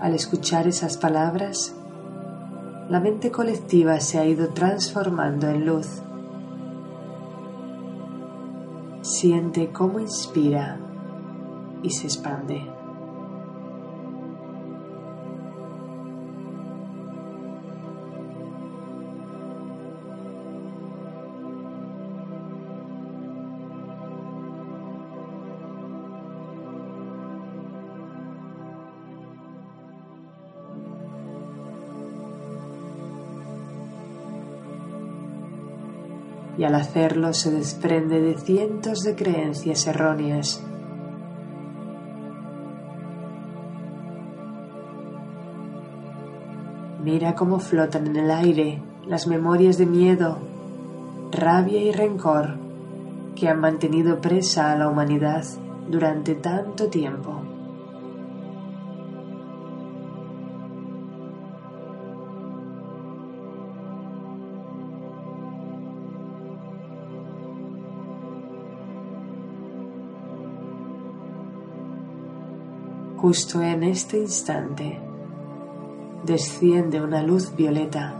Al 0.00 0.14
escuchar 0.14 0.68
esas 0.68 0.96
palabras, 0.96 1.74
la 2.88 3.00
mente 3.00 3.30
colectiva 3.32 4.00
se 4.00 4.18
ha 4.18 4.24
ido 4.24 4.48
transformando 4.48 5.48
en 5.48 5.66
luz. 5.66 6.02
Siente 9.20 9.68
cómo 9.70 10.00
inspira 10.00 10.80
y 11.82 11.90
se 11.90 12.06
expande. 12.06 12.79
Y 36.60 36.64
al 36.64 36.74
hacerlo 36.74 37.32
se 37.32 37.50
desprende 37.50 38.20
de 38.20 38.36
cientos 38.36 39.00
de 39.00 39.14
creencias 39.14 39.86
erróneas. 39.86 40.62
Mira 47.02 47.34
cómo 47.34 47.60
flotan 47.60 48.08
en 48.08 48.16
el 48.16 48.30
aire 48.30 48.82
las 49.06 49.26
memorias 49.26 49.78
de 49.78 49.86
miedo, 49.86 50.36
rabia 51.32 51.80
y 51.80 51.92
rencor 51.92 52.56
que 53.34 53.48
han 53.48 53.58
mantenido 53.58 54.20
presa 54.20 54.70
a 54.70 54.76
la 54.76 54.88
humanidad 54.88 55.44
durante 55.88 56.34
tanto 56.34 56.88
tiempo. 56.88 57.39
Justo 73.20 73.60
en 73.60 73.82
este 73.82 74.16
instante 74.16 74.98
desciende 76.24 77.02
una 77.02 77.22
luz 77.22 77.54
violeta. 77.54 78.14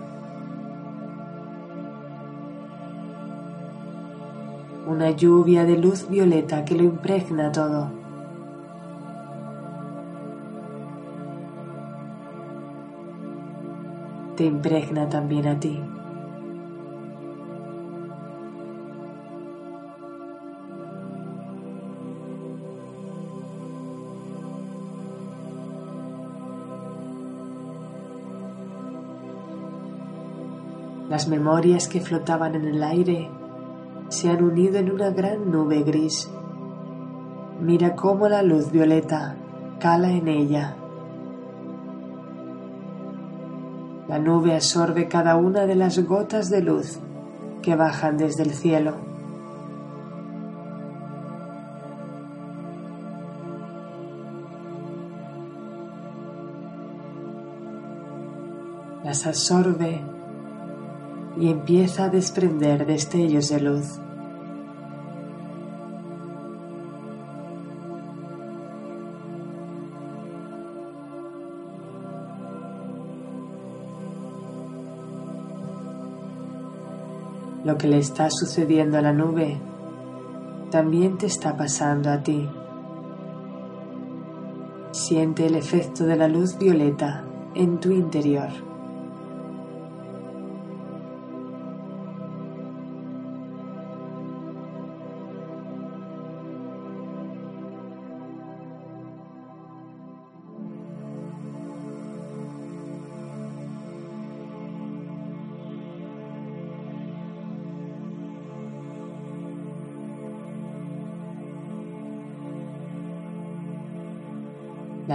Una 4.86 5.10
lluvia 5.12 5.64
de 5.64 5.78
luz 5.78 6.06
violeta 6.06 6.66
que 6.66 6.74
lo 6.74 6.82
impregna 6.82 7.50
todo. 7.50 7.88
Te 14.36 14.44
impregna 14.44 15.08
también 15.08 15.46
a 15.46 15.58
ti. 15.58 15.80
Las 31.20 31.28
memorias 31.28 31.86
que 31.86 32.00
flotaban 32.00 32.54
en 32.54 32.64
el 32.64 32.82
aire 32.82 33.28
se 34.08 34.30
han 34.30 34.42
unido 34.42 34.78
en 34.78 34.90
una 34.90 35.10
gran 35.10 35.50
nube 35.50 35.82
gris. 35.82 36.30
Mira 37.60 37.94
cómo 37.94 38.26
la 38.26 38.42
luz 38.42 38.72
violeta 38.72 39.36
cala 39.78 40.12
en 40.12 40.28
ella. 40.28 40.76
La 44.08 44.18
nube 44.18 44.54
absorbe 44.54 45.08
cada 45.08 45.36
una 45.36 45.66
de 45.66 45.74
las 45.74 45.98
gotas 46.06 46.48
de 46.48 46.62
luz 46.62 46.98
que 47.60 47.76
bajan 47.76 48.16
desde 48.16 48.44
el 48.44 48.54
cielo. 48.54 48.94
Las 59.04 59.26
absorbe 59.26 60.00
y 61.40 61.48
empieza 61.48 62.04
a 62.04 62.08
desprender 62.10 62.84
destellos 62.84 63.48
de 63.48 63.60
luz. 63.60 63.98
Lo 77.64 77.78
que 77.78 77.88
le 77.88 77.98
está 77.98 78.28
sucediendo 78.30 78.98
a 78.98 79.00
la 79.00 79.14
nube 79.14 79.56
también 80.70 81.16
te 81.16 81.24
está 81.24 81.56
pasando 81.56 82.10
a 82.10 82.22
ti. 82.22 82.46
Siente 84.90 85.46
el 85.46 85.54
efecto 85.54 86.04
de 86.04 86.16
la 86.16 86.28
luz 86.28 86.58
violeta 86.58 87.24
en 87.54 87.80
tu 87.80 87.92
interior. 87.92 88.69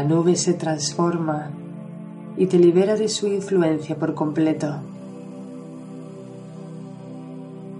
Nube 0.05 0.35
se 0.35 0.53
transforma 0.53 1.51
y 2.37 2.45
te 2.45 2.57
libera 2.59 2.95
de 2.95 3.09
su 3.09 3.27
influencia 3.27 3.95
por 3.95 4.13
completo. 4.13 4.75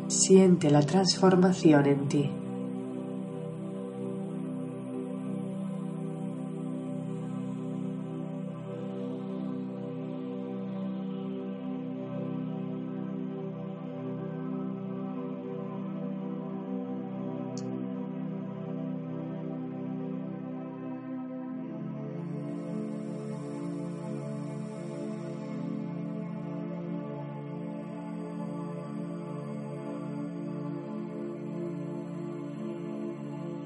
Siente 0.08 0.70
la 0.70 0.82
transformación 0.82 1.86
en 1.86 2.08
ti. 2.08 2.32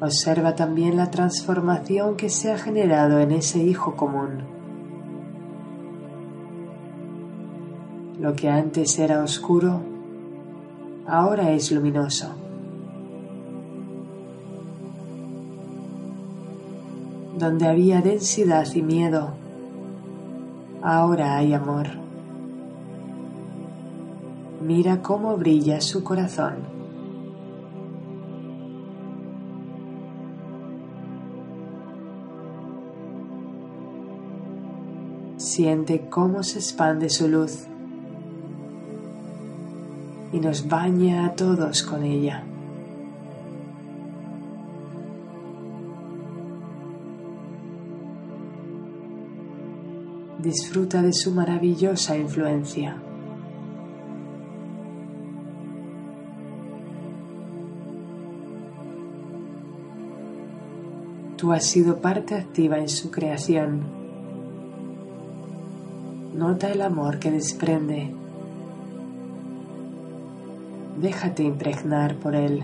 Observa 0.09 0.55
también 0.55 0.97
la 0.97 1.11
transformación 1.11 2.17
que 2.17 2.29
se 2.29 2.51
ha 2.51 2.57
generado 2.57 3.19
en 3.19 3.31
ese 3.31 3.59
hijo 3.59 3.95
común. 3.95 4.39
Lo 8.19 8.33
que 8.33 8.49
antes 8.49 8.97
era 8.97 9.21
oscuro, 9.23 9.81
ahora 11.05 11.51
es 11.51 11.71
luminoso. 11.71 12.25
Donde 17.37 17.67
había 17.67 18.01
densidad 18.01 18.65
y 18.73 18.81
miedo, 18.81 19.33
ahora 20.81 21.37
hay 21.37 21.53
amor. 21.53 21.85
Mira 24.65 25.03
cómo 25.03 25.37
brilla 25.37 25.79
su 25.81 26.03
corazón. 26.03 26.78
Siente 35.59 36.05
cómo 36.09 36.41
se 36.41 36.59
expande 36.59 37.09
su 37.09 37.27
luz 37.27 37.65
y 40.31 40.39
nos 40.39 40.65
baña 40.69 41.25
a 41.25 41.35
todos 41.35 41.83
con 41.83 42.05
ella. 42.05 42.45
Disfruta 50.41 51.01
de 51.01 51.11
su 51.11 51.31
maravillosa 51.31 52.15
influencia. 52.15 52.95
Tú 61.35 61.51
has 61.51 61.65
sido 61.65 61.97
parte 61.97 62.35
activa 62.35 62.77
en 62.77 62.87
su 62.87 63.11
creación 63.11 63.98
Nota 66.49 66.71
el 66.71 66.81
amor 66.81 67.19
que 67.19 67.29
desprende. 67.29 68.12
Déjate 70.99 71.43
impregnar 71.43 72.15
por 72.15 72.33
él. 72.33 72.63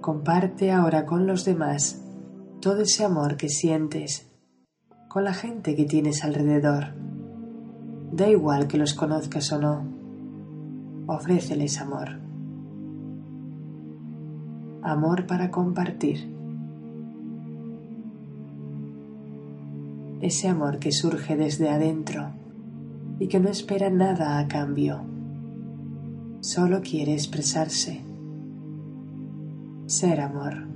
Comparte 0.00 0.70
ahora 0.70 1.04
con 1.04 1.26
los 1.26 1.44
demás 1.44 2.00
todo 2.60 2.82
ese 2.82 3.04
amor 3.04 3.36
que 3.36 3.48
sientes 3.48 4.30
con 5.08 5.24
la 5.24 5.34
gente 5.34 5.74
que 5.74 5.84
tienes 5.84 6.22
alrededor. 6.22 7.13
Da 8.16 8.28
igual 8.28 8.68
que 8.68 8.78
los 8.78 8.94
conozcas 8.94 9.50
o 9.50 9.58
no, 9.58 9.82
ofréceles 11.08 11.80
amor. 11.80 12.10
Amor 14.82 15.26
para 15.26 15.50
compartir. 15.50 16.32
Ese 20.20 20.46
amor 20.46 20.78
que 20.78 20.92
surge 20.92 21.34
desde 21.34 21.68
adentro 21.68 22.28
y 23.18 23.26
que 23.26 23.40
no 23.40 23.48
espera 23.48 23.90
nada 23.90 24.38
a 24.38 24.46
cambio, 24.46 25.00
solo 26.38 26.82
quiere 26.82 27.14
expresarse, 27.14 28.00
ser 29.86 30.20
amor. 30.20 30.73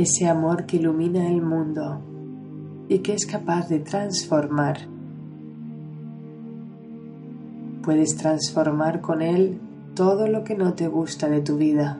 Ese 0.00 0.26
amor 0.26 0.64
que 0.64 0.78
ilumina 0.78 1.28
el 1.28 1.42
mundo 1.42 2.00
y 2.88 3.00
que 3.00 3.12
es 3.12 3.26
capaz 3.26 3.68
de 3.68 3.80
transformar. 3.80 4.78
Puedes 7.82 8.16
transformar 8.16 9.02
con 9.02 9.20
él 9.20 9.58
todo 9.94 10.26
lo 10.26 10.42
que 10.42 10.56
no 10.56 10.72
te 10.72 10.88
gusta 10.88 11.28
de 11.28 11.42
tu 11.42 11.56
vida, 11.56 11.98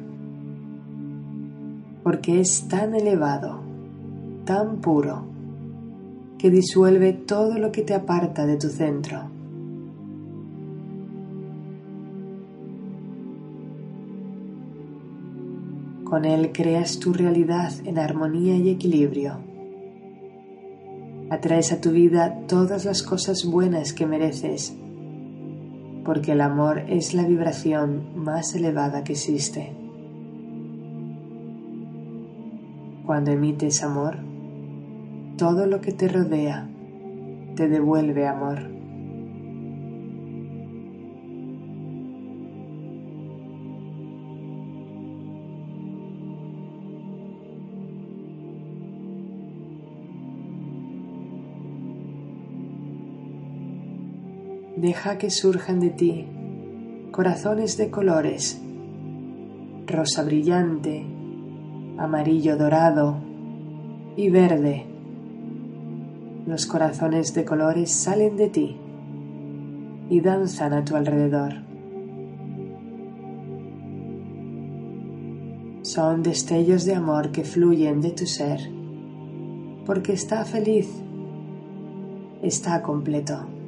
porque 2.03 2.41
es 2.41 2.69
tan 2.69 2.95
elevado, 2.95 3.61
tan 4.47 4.77
puro, 4.77 5.25
que 6.39 6.51
disuelve 6.51 7.13
todo 7.13 7.59
lo 7.59 7.71
que 7.71 7.83
te 7.83 7.95
aparta 7.95 8.47
de 8.47 8.57
tu 8.57 8.69
centro. 8.69 9.25
Con 16.11 16.25
él 16.25 16.51
creas 16.53 16.99
tu 16.99 17.13
realidad 17.13 17.73
en 17.85 17.97
armonía 17.97 18.57
y 18.57 18.69
equilibrio. 18.69 19.39
Atraes 21.31 21.71
a 21.71 21.81
tu 21.81 21.93
vida 21.93 22.41
todas 22.49 22.85
las 22.85 23.05
cosas 23.05 23.45
buenas 23.45 23.93
que 23.93 24.07
mereces, 24.07 24.75
porque 26.05 26.33
el 26.33 26.41
amor 26.41 26.81
es 26.89 27.15
la 27.15 27.23
vibración 27.23 28.09
más 28.17 28.57
elevada 28.57 29.05
que 29.05 29.13
existe. 29.13 29.73
Cuando 33.07 33.31
emites 33.31 33.85
amor, 33.85 34.17
todo 35.37 35.67
lo 35.67 35.81
que 35.81 35.93
te 35.93 36.09
rodea 36.09 36.69
te 37.55 37.69
devuelve 37.69 38.27
amor. 38.27 38.80
Deja 54.81 55.19
que 55.19 55.29
surjan 55.29 55.79
de 55.79 55.91
ti 55.91 56.27
corazones 57.13 57.77
de 57.77 57.91
colores, 57.91 58.63
rosa 59.87 60.23
brillante, 60.23 61.05
amarillo 61.99 62.57
dorado 62.57 63.17
y 64.17 64.31
verde. 64.31 64.87
Los 66.47 66.65
corazones 66.65 67.35
de 67.35 67.45
colores 67.45 67.91
salen 67.91 68.37
de 68.37 68.49
ti 68.49 68.77
y 70.09 70.21
danzan 70.23 70.73
a 70.73 70.83
tu 70.83 70.97
alrededor. 70.97 71.57
Son 75.83 76.23
destellos 76.23 76.87
de 76.87 76.95
amor 76.95 77.33
que 77.33 77.45
fluyen 77.45 78.01
de 78.01 78.13
tu 78.13 78.25
ser, 78.25 78.61
porque 79.85 80.15
está 80.15 80.45
feliz, 80.47 80.89
está 82.43 82.81
completo 82.81 83.60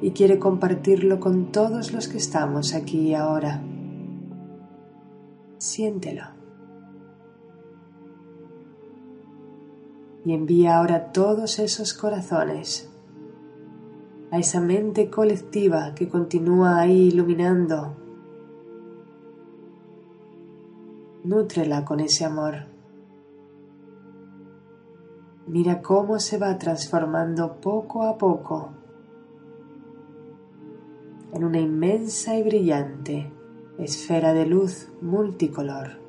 y 0.00 0.12
quiere 0.12 0.38
compartirlo 0.38 1.18
con 1.18 1.50
todos 1.50 1.92
los 1.92 2.08
que 2.08 2.18
estamos 2.18 2.74
aquí 2.74 3.08
y 3.08 3.14
ahora. 3.14 3.62
Siéntelo. 5.58 6.24
Y 10.24 10.32
envía 10.32 10.76
ahora 10.76 11.12
todos 11.12 11.58
esos 11.58 11.94
corazones 11.94 12.90
a 14.30 14.38
esa 14.38 14.60
mente 14.60 15.08
colectiva 15.08 15.94
que 15.94 16.08
continúa 16.08 16.78
ahí 16.78 17.08
iluminando. 17.08 17.96
Nútrela 21.24 21.84
con 21.84 22.00
ese 22.00 22.24
amor. 22.24 22.66
Mira 25.46 25.80
cómo 25.80 26.18
se 26.18 26.36
va 26.36 26.58
transformando 26.58 27.58
poco 27.60 28.02
a 28.02 28.18
poco 28.18 28.77
en 31.32 31.44
una 31.44 31.60
inmensa 31.60 32.36
y 32.36 32.42
brillante 32.42 33.32
esfera 33.78 34.34
de 34.34 34.46
luz 34.46 34.88
multicolor. 35.00 36.07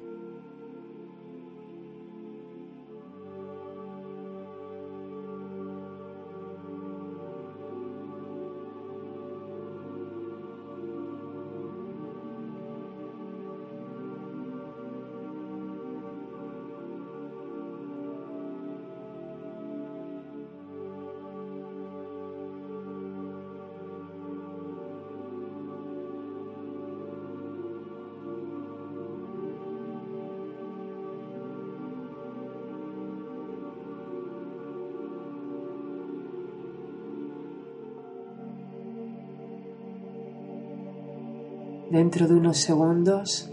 Dentro 42.00 42.30
de 42.30 42.36
unos 42.36 42.60
segundos 42.60 43.52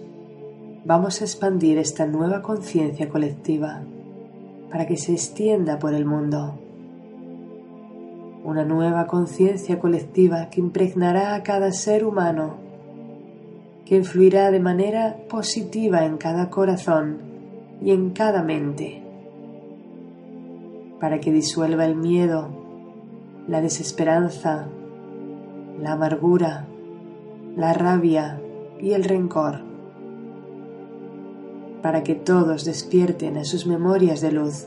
vamos 0.85 1.21
a 1.21 1.25
expandir 1.25 1.79
esta 1.79 2.07
nueva 2.07 2.43
conciencia 2.43 3.09
colectiva 3.09 3.83
para 4.71 4.87
que 4.87 4.97
se 4.97 5.11
extienda 5.11 5.81
por 5.81 5.95
el 5.95 6.05
mundo. 6.05 6.55
Una 8.45 8.65
nueva 8.65 9.09
conciencia 9.09 9.81
colectiva 9.81 10.49
que 10.49 10.61
impregnará 10.61 11.35
a 11.35 11.43
cada 11.43 11.73
ser 11.73 12.05
humano, 12.05 12.55
que 13.85 13.97
influirá 13.97 14.53
de 14.53 14.61
manera 14.61 15.17
positiva 15.29 16.05
en 16.05 16.17
cada 16.17 16.49
corazón 16.49 17.19
y 17.83 17.91
en 17.91 18.11
cada 18.11 18.45
mente, 18.45 19.03
para 21.01 21.19
que 21.19 21.33
disuelva 21.33 21.85
el 21.85 21.97
miedo, 21.97 22.47
la 23.49 23.61
desesperanza, 23.61 24.69
la 25.81 25.91
amargura, 25.95 26.69
la 27.57 27.73
rabia 27.73 28.39
y 28.79 28.93
el 28.93 29.05
rencor, 29.05 29.61
para 31.81 32.03
que 32.03 32.15
todos 32.15 32.67
despierten 32.67 33.39
a 33.39 33.45
sus 33.45 33.67
memorias 33.67 34.21
de 34.21 34.31
luz. 34.31 34.67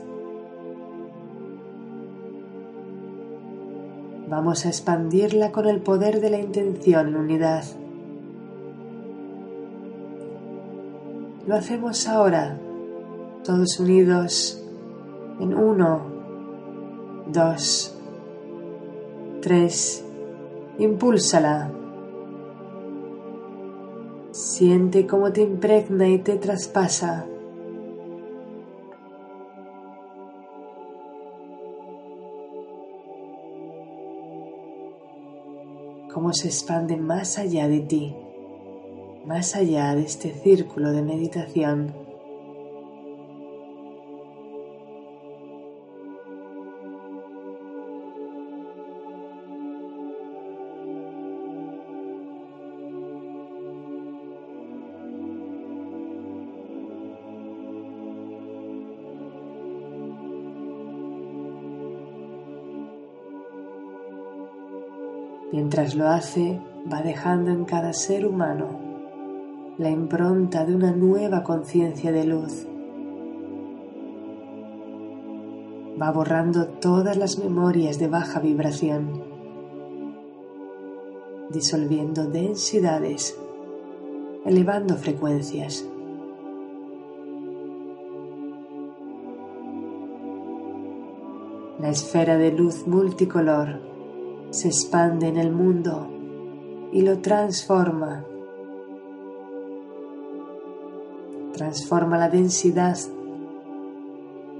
Vamos 4.28 4.66
a 4.66 4.70
expandirla 4.70 5.52
con 5.52 5.68
el 5.68 5.80
poder 5.80 6.20
de 6.20 6.30
la 6.30 6.38
intención 6.38 7.08
en 7.08 7.16
unidad. 7.16 7.64
Lo 11.46 11.54
hacemos 11.54 12.08
ahora, 12.08 12.58
todos 13.44 13.78
unidos 13.78 14.64
en 15.38 15.54
uno, 15.54 16.02
dos, 17.32 17.96
tres. 19.40 20.04
Impúlsala. 20.78 21.79
Siente 24.32 25.08
cómo 25.08 25.32
te 25.32 25.42
impregna 25.42 26.08
y 26.08 26.18
te 26.18 26.36
traspasa. 26.36 27.26
Cómo 36.14 36.32
se 36.32 36.46
expande 36.46 36.96
más 36.96 37.38
allá 37.38 37.66
de 37.66 37.80
ti, 37.80 38.14
más 39.26 39.56
allá 39.56 39.96
de 39.96 40.02
este 40.02 40.32
círculo 40.32 40.92
de 40.92 41.02
meditación. 41.02 42.09
Mientras 65.52 65.96
lo 65.96 66.08
hace, 66.08 66.60
va 66.90 67.02
dejando 67.02 67.50
en 67.50 67.64
cada 67.64 67.92
ser 67.92 68.24
humano 68.24 68.78
la 69.78 69.90
impronta 69.90 70.64
de 70.64 70.76
una 70.76 70.92
nueva 70.92 71.42
conciencia 71.42 72.12
de 72.12 72.24
luz. 72.24 72.66
Va 76.00 76.12
borrando 76.12 76.68
todas 76.68 77.16
las 77.16 77.38
memorias 77.38 77.98
de 77.98 78.06
baja 78.06 78.38
vibración, 78.38 79.24
disolviendo 81.50 82.26
densidades, 82.26 83.36
elevando 84.44 84.96
frecuencias. 84.96 85.84
La 91.80 91.88
esfera 91.88 92.36
de 92.36 92.52
luz 92.52 92.86
multicolor 92.86 93.89
se 94.50 94.68
expande 94.68 95.28
en 95.28 95.36
el 95.36 95.52
mundo 95.52 96.08
y 96.92 97.02
lo 97.02 97.18
transforma. 97.18 98.24
Transforma 101.52 102.18
la 102.18 102.28
densidad 102.28 102.98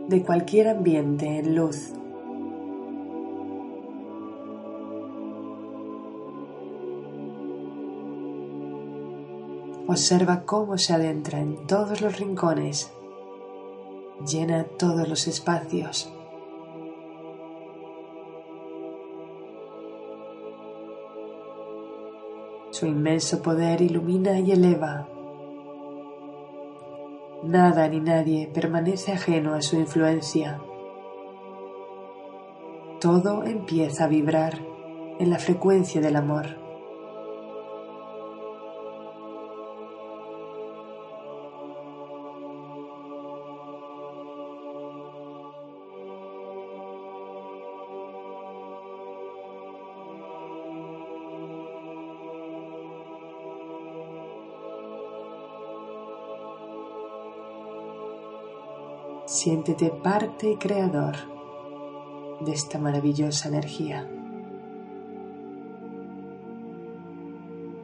de 0.09 0.23
cualquier 0.23 0.69
ambiente 0.69 1.39
en 1.39 1.57
luz. 1.57 1.93
Observa 9.87 10.45
cómo 10.45 10.79
se 10.79 10.93
adentra 10.93 11.41
en 11.41 11.67
todos 11.67 12.01
los 12.01 12.17
rincones, 12.17 12.93
llena 14.25 14.63
todos 14.79 15.09
los 15.09 15.27
espacios. 15.27 16.13
Su 22.81 22.87
inmenso 22.87 23.43
poder 23.43 23.83
ilumina 23.83 24.41
y 24.41 24.53
eleva. 24.53 25.07
Nada 27.43 27.87
ni 27.89 28.01
nadie 28.01 28.51
permanece 28.55 29.13
ajeno 29.13 29.53
a 29.53 29.61
su 29.61 29.77
influencia. 29.77 30.63
Todo 32.99 33.45
empieza 33.45 34.05
a 34.05 34.09
vibrar 34.09 34.55
en 35.19 35.29
la 35.29 35.39
frecuencia 35.39 36.01
del 36.01 36.17
amor. 36.17 36.57
Siéntete 59.43 59.89
parte 59.89 60.51
y 60.51 60.57
creador 60.57 61.17
de 62.45 62.53
esta 62.53 62.79
maravillosa 62.79 63.49
energía. 63.49 64.07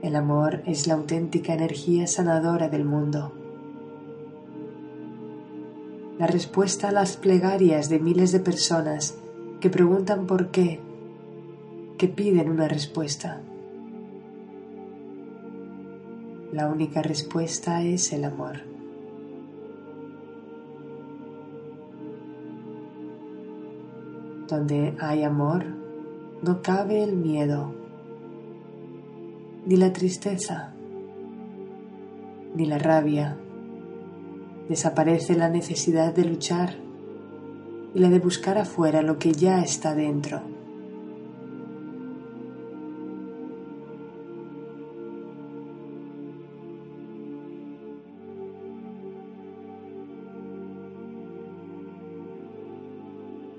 El 0.02 0.16
amor 0.16 0.62
es 0.66 0.86
la 0.86 0.92
auténtica 0.92 1.54
energía 1.54 2.06
sanadora 2.08 2.68
del 2.68 2.84
mundo. 2.84 3.32
La 6.18 6.26
respuesta 6.26 6.90
a 6.90 6.92
las 6.92 7.16
plegarias 7.16 7.88
de 7.88 8.00
miles 8.00 8.32
de 8.32 8.40
personas 8.40 9.16
que 9.58 9.70
preguntan 9.70 10.26
por 10.26 10.50
qué, 10.50 10.78
que 11.96 12.08
piden 12.08 12.50
una 12.50 12.68
respuesta. 12.68 13.40
La 16.52 16.68
única 16.68 17.00
respuesta 17.00 17.82
es 17.82 18.12
el 18.12 18.24
amor. 18.24 18.75
Donde 24.48 24.94
hay 25.00 25.24
amor, 25.24 25.64
no 26.42 26.62
cabe 26.62 27.02
el 27.02 27.16
miedo, 27.16 27.74
ni 29.66 29.76
la 29.76 29.92
tristeza, 29.92 30.72
ni 32.54 32.66
la 32.66 32.78
rabia. 32.78 33.36
Desaparece 34.68 35.34
la 35.34 35.48
necesidad 35.48 36.14
de 36.14 36.24
luchar 36.24 36.74
y 37.94 37.98
la 37.98 38.08
de 38.08 38.20
buscar 38.20 38.58
afuera 38.58 39.02
lo 39.02 39.18
que 39.18 39.32
ya 39.32 39.62
está 39.62 39.94
dentro. 39.94 40.55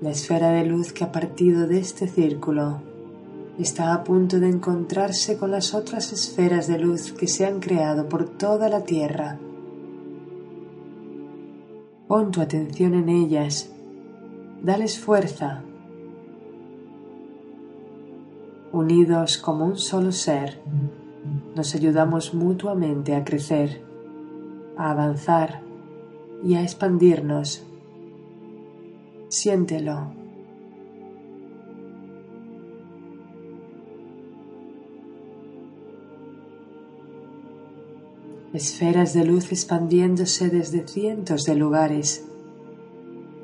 La 0.00 0.10
esfera 0.10 0.50
de 0.50 0.64
luz 0.64 0.92
que 0.92 1.02
ha 1.02 1.10
partido 1.10 1.66
de 1.66 1.80
este 1.80 2.06
círculo 2.06 2.80
está 3.58 3.92
a 3.92 4.04
punto 4.04 4.38
de 4.38 4.48
encontrarse 4.48 5.36
con 5.36 5.50
las 5.50 5.74
otras 5.74 6.12
esferas 6.12 6.68
de 6.68 6.78
luz 6.78 7.10
que 7.10 7.26
se 7.26 7.44
han 7.44 7.58
creado 7.58 8.08
por 8.08 8.28
toda 8.28 8.68
la 8.68 8.84
Tierra. 8.84 9.40
Pon 12.06 12.30
tu 12.30 12.40
atención 12.40 12.94
en 12.94 13.08
ellas, 13.08 13.72
dales 14.62 15.00
fuerza. 15.00 15.64
Unidos 18.70 19.36
como 19.36 19.66
un 19.66 19.78
solo 19.78 20.12
ser, 20.12 20.60
nos 21.56 21.74
ayudamos 21.74 22.34
mutuamente 22.34 23.16
a 23.16 23.24
crecer, 23.24 23.82
a 24.76 24.92
avanzar 24.92 25.60
y 26.44 26.54
a 26.54 26.62
expandirnos 26.62 27.67
Siéntelo. 29.28 30.18
esferas 38.54 39.12
de 39.12 39.24
luz 39.24 39.52
expandiéndose 39.52 40.48
desde 40.48 40.86
cientos 40.86 41.44
de 41.44 41.54
lugares, 41.54 42.26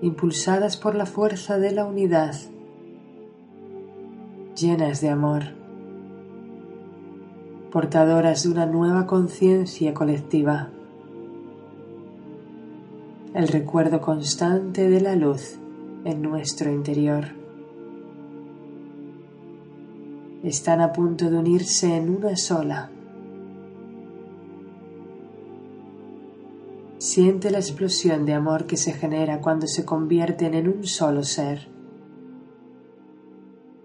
impulsadas 0.01 0.76
por 0.76 0.95
la 0.95 1.07
fuerza 1.07 1.59
de 1.59 1.70
la 1.72 1.85
unidad, 1.85 2.35
llenas 4.57 5.01
de 5.01 5.11
amor, 5.11 5.43
portadoras 7.70 8.43
de 8.43 8.49
una 8.49 8.66
nueva 8.66 9.07
conciencia 9.07 9.95
colectiva, 9.95 10.70
el 13.35 13.47
recuerdo 13.49 14.01
constante 14.01 14.89
de 14.89 15.01
la 15.01 15.14
luz 15.14 15.59
en 16.05 16.22
nuestro 16.22 16.70
interior. 16.70 17.24
Están 20.42 20.80
a 20.80 20.92
punto 20.92 21.30
de 21.30 21.38
unirse 21.38 21.96
en 21.96 22.14
una 22.14 22.36
sola 22.36 22.90
Siente 27.05 27.50
la 27.50 27.59
explosión 27.59 28.24
de 28.24 28.32
amor 28.32 28.66
que 28.66 28.78
se 28.78 28.94
genera 28.94 29.42
cuando 29.42 29.66
se 29.66 29.84
convierten 29.84 30.55
en 30.55 30.68
un 30.68 30.86
solo 30.86 31.22
ser. 31.22 31.68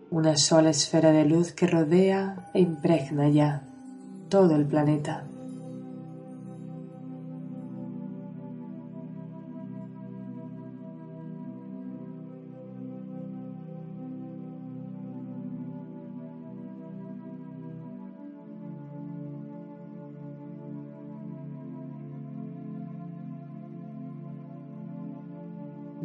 Una 0.10 0.38
sola 0.38 0.70
esfera 0.70 1.12
de 1.12 1.26
luz 1.26 1.52
que 1.52 1.68
rodea 1.68 2.50
e 2.54 2.62
impregna 2.62 3.28
ya 3.28 3.68
todo 4.30 4.56
el 4.56 4.66
planeta. 4.66 5.28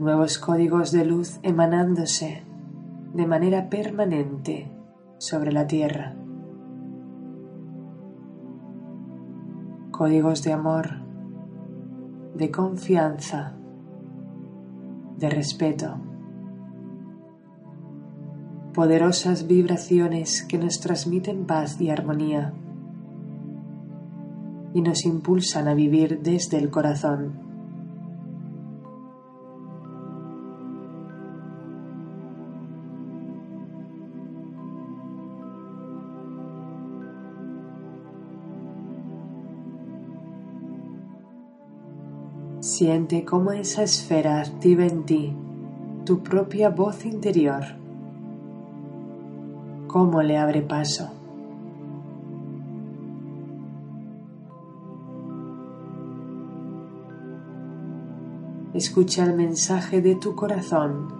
Nuevos 0.04 0.36
códigos 0.36 0.92
de 0.92 1.06
luz 1.06 1.40
emanándose 1.42 2.42
de 3.14 3.26
manera 3.26 3.70
permanente 3.70 4.70
sobre 5.16 5.50
la 5.50 5.66
Tierra. 5.66 6.14
Códigos 9.90 10.42
de 10.42 10.52
amor, 10.52 10.90
de 12.34 12.50
confianza, 12.50 13.54
de 15.16 15.30
respeto. 15.30 15.96
Poderosas 18.74 19.46
vibraciones 19.46 20.42
que 20.42 20.58
nos 20.58 20.80
transmiten 20.80 21.46
paz 21.46 21.80
y 21.80 21.88
armonía 21.88 22.52
y 24.74 24.82
nos 24.82 25.06
impulsan 25.06 25.66
a 25.66 25.72
vivir 25.72 26.20
desde 26.20 26.58
el 26.58 26.68
corazón. 26.68 27.43
Siente 42.64 43.26
cómo 43.26 43.52
esa 43.52 43.82
esfera 43.82 44.40
activa 44.40 44.86
en 44.86 45.04
ti 45.04 45.36
tu 46.06 46.22
propia 46.22 46.70
voz 46.70 47.04
interior, 47.04 47.62
cómo 49.86 50.22
le 50.22 50.38
abre 50.38 50.62
paso. 50.62 51.10
Escucha 58.72 59.26
el 59.26 59.36
mensaje 59.36 60.00
de 60.00 60.14
tu 60.14 60.34
corazón 60.34 61.12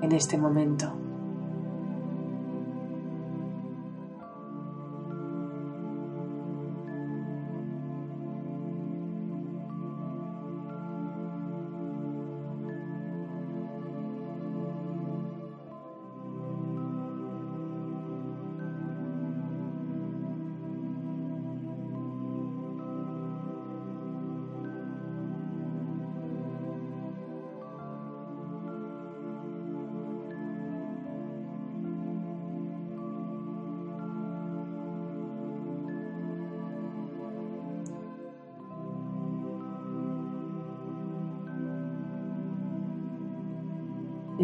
en 0.00 0.12
este 0.12 0.38
momento. 0.38 1.03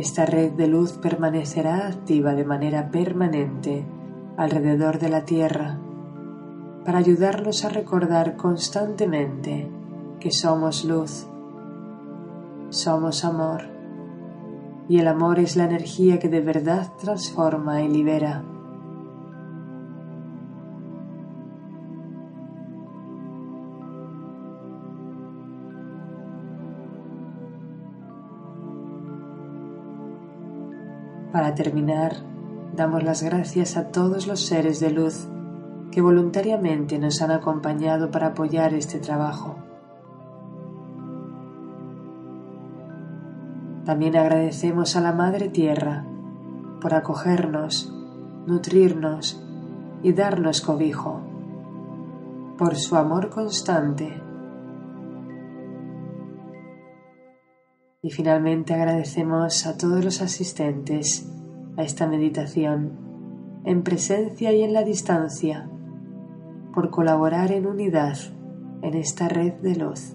Esta 0.01 0.25
red 0.25 0.53
de 0.53 0.67
luz 0.67 0.93
permanecerá 0.93 1.87
activa 1.87 2.35
de 2.35 2.47
manera 2.47 2.91
permanente 2.91 3.85
alrededor 4.39 4.99
de 4.99 5.11
la 5.11 5.27
Tierra 5.27 5.79
para 6.87 6.97
ayudarnos 6.97 7.67
a 7.67 7.69
recordar 7.69 8.37
constantemente 8.37 9.69
que 10.19 10.31
somos 10.31 10.87
luz, 10.87 11.27
somos 12.71 13.27
amor 13.27 13.65
y 14.89 15.01
el 15.01 15.07
amor 15.07 15.39
es 15.39 15.57
la 15.57 15.65
energía 15.65 16.19
que 16.19 16.31
de 16.31 16.41
verdad 16.41 16.91
transforma 16.99 17.83
y 17.83 17.89
libera. 17.89 18.43
Para 31.41 31.55
terminar, 31.55 32.17
damos 32.77 33.03
las 33.03 33.23
gracias 33.23 33.79
a 33.79 33.91
todos 33.91 34.27
los 34.27 34.45
seres 34.45 34.79
de 34.79 34.91
luz 34.91 35.27
que 35.91 36.03
voluntariamente 36.03 36.99
nos 36.99 37.23
han 37.23 37.31
acompañado 37.31 38.11
para 38.11 38.27
apoyar 38.27 38.75
este 38.75 38.99
trabajo. 38.99 39.57
También 43.87 44.17
agradecemos 44.17 44.97
a 44.97 45.01
la 45.01 45.13
Madre 45.13 45.49
Tierra 45.49 46.05
por 46.79 46.93
acogernos, 46.93 47.91
nutrirnos 48.47 49.43
y 50.03 50.13
darnos 50.13 50.61
cobijo, 50.61 51.23
por 52.59 52.77
su 52.77 52.97
amor 52.97 53.31
constante 53.31 54.13
Y 58.03 58.11
finalmente 58.11 58.73
agradecemos 58.73 59.67
a 59.67 59.77
todos 59.77 60.03
los 60.03 60.23
asistentes 60.23 61.31
a 61.77 61.83
esta 61.83 62.07
meditación, 62.07 62.93
en 63.67 63.83
presencia 63.83 64.53
y 64.53 64.63
en 64.63 64.73
la 64.73 64.85
distancia, 64.85 65.69
por 66.73 66.89
colaborar 66.89 67.53
en 67.53 67.67
unidad 67.67 68.17
en 68.81 68.95
esta 68.95 69.29
red 69.29 69.53
de 69.61 69.77
luz. 69.77 70.15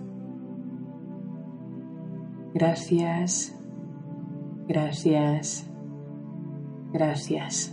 Gracias, 2.56 3.56
gracias, 4.68 5.70
gracias. 6.92 7.72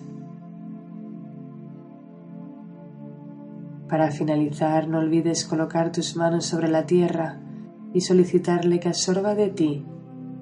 Para 3.89 4.11
finalizar, 4.11 4.89
no 4.89 4.99
olvides 4.99 5.47
colocar 5.47 5.91
tus 5.91 6.17
manos 6.17 6.45
sobre 6.45 6.69
la 6.69 6.85
tierra 6.85 7.41
y 7.95 8.03
solicitarle 8.03 8.79
que 8.79 8.89
absorba 8.89 9.35
de 9.35 9.49
ti 9.49 9.87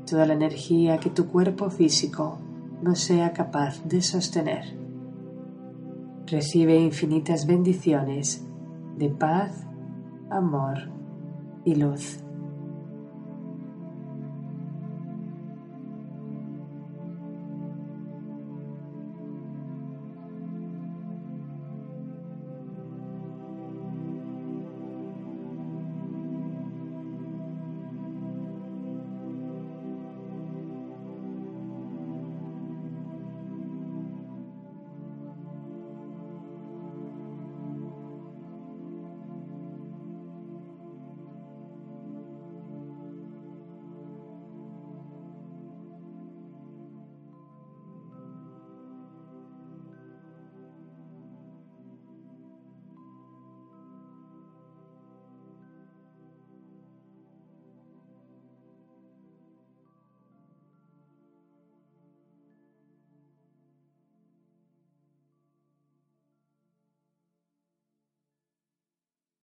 toda 0.07 0.26
la 0.26 0.34
energía 0.34 0.98
que 0.98 1.11
tu 1.11 1.26
cuerpo 1.26 1.70
físico 1.70 2.38
no 2.82 2.94
sea 2.94 3.32
capaz 3.32 3.82
de 3.84 4.03
sostener. 4.03 4.76
Recibe 6.26 6.76
infinitas 6.78 7.46
bendiciones 7.46 8.44
de 8.96 9.11
paz, 9.11 9.66
amor 10.30 10.90
y 11.64 11.74
luz. 11.74 12.20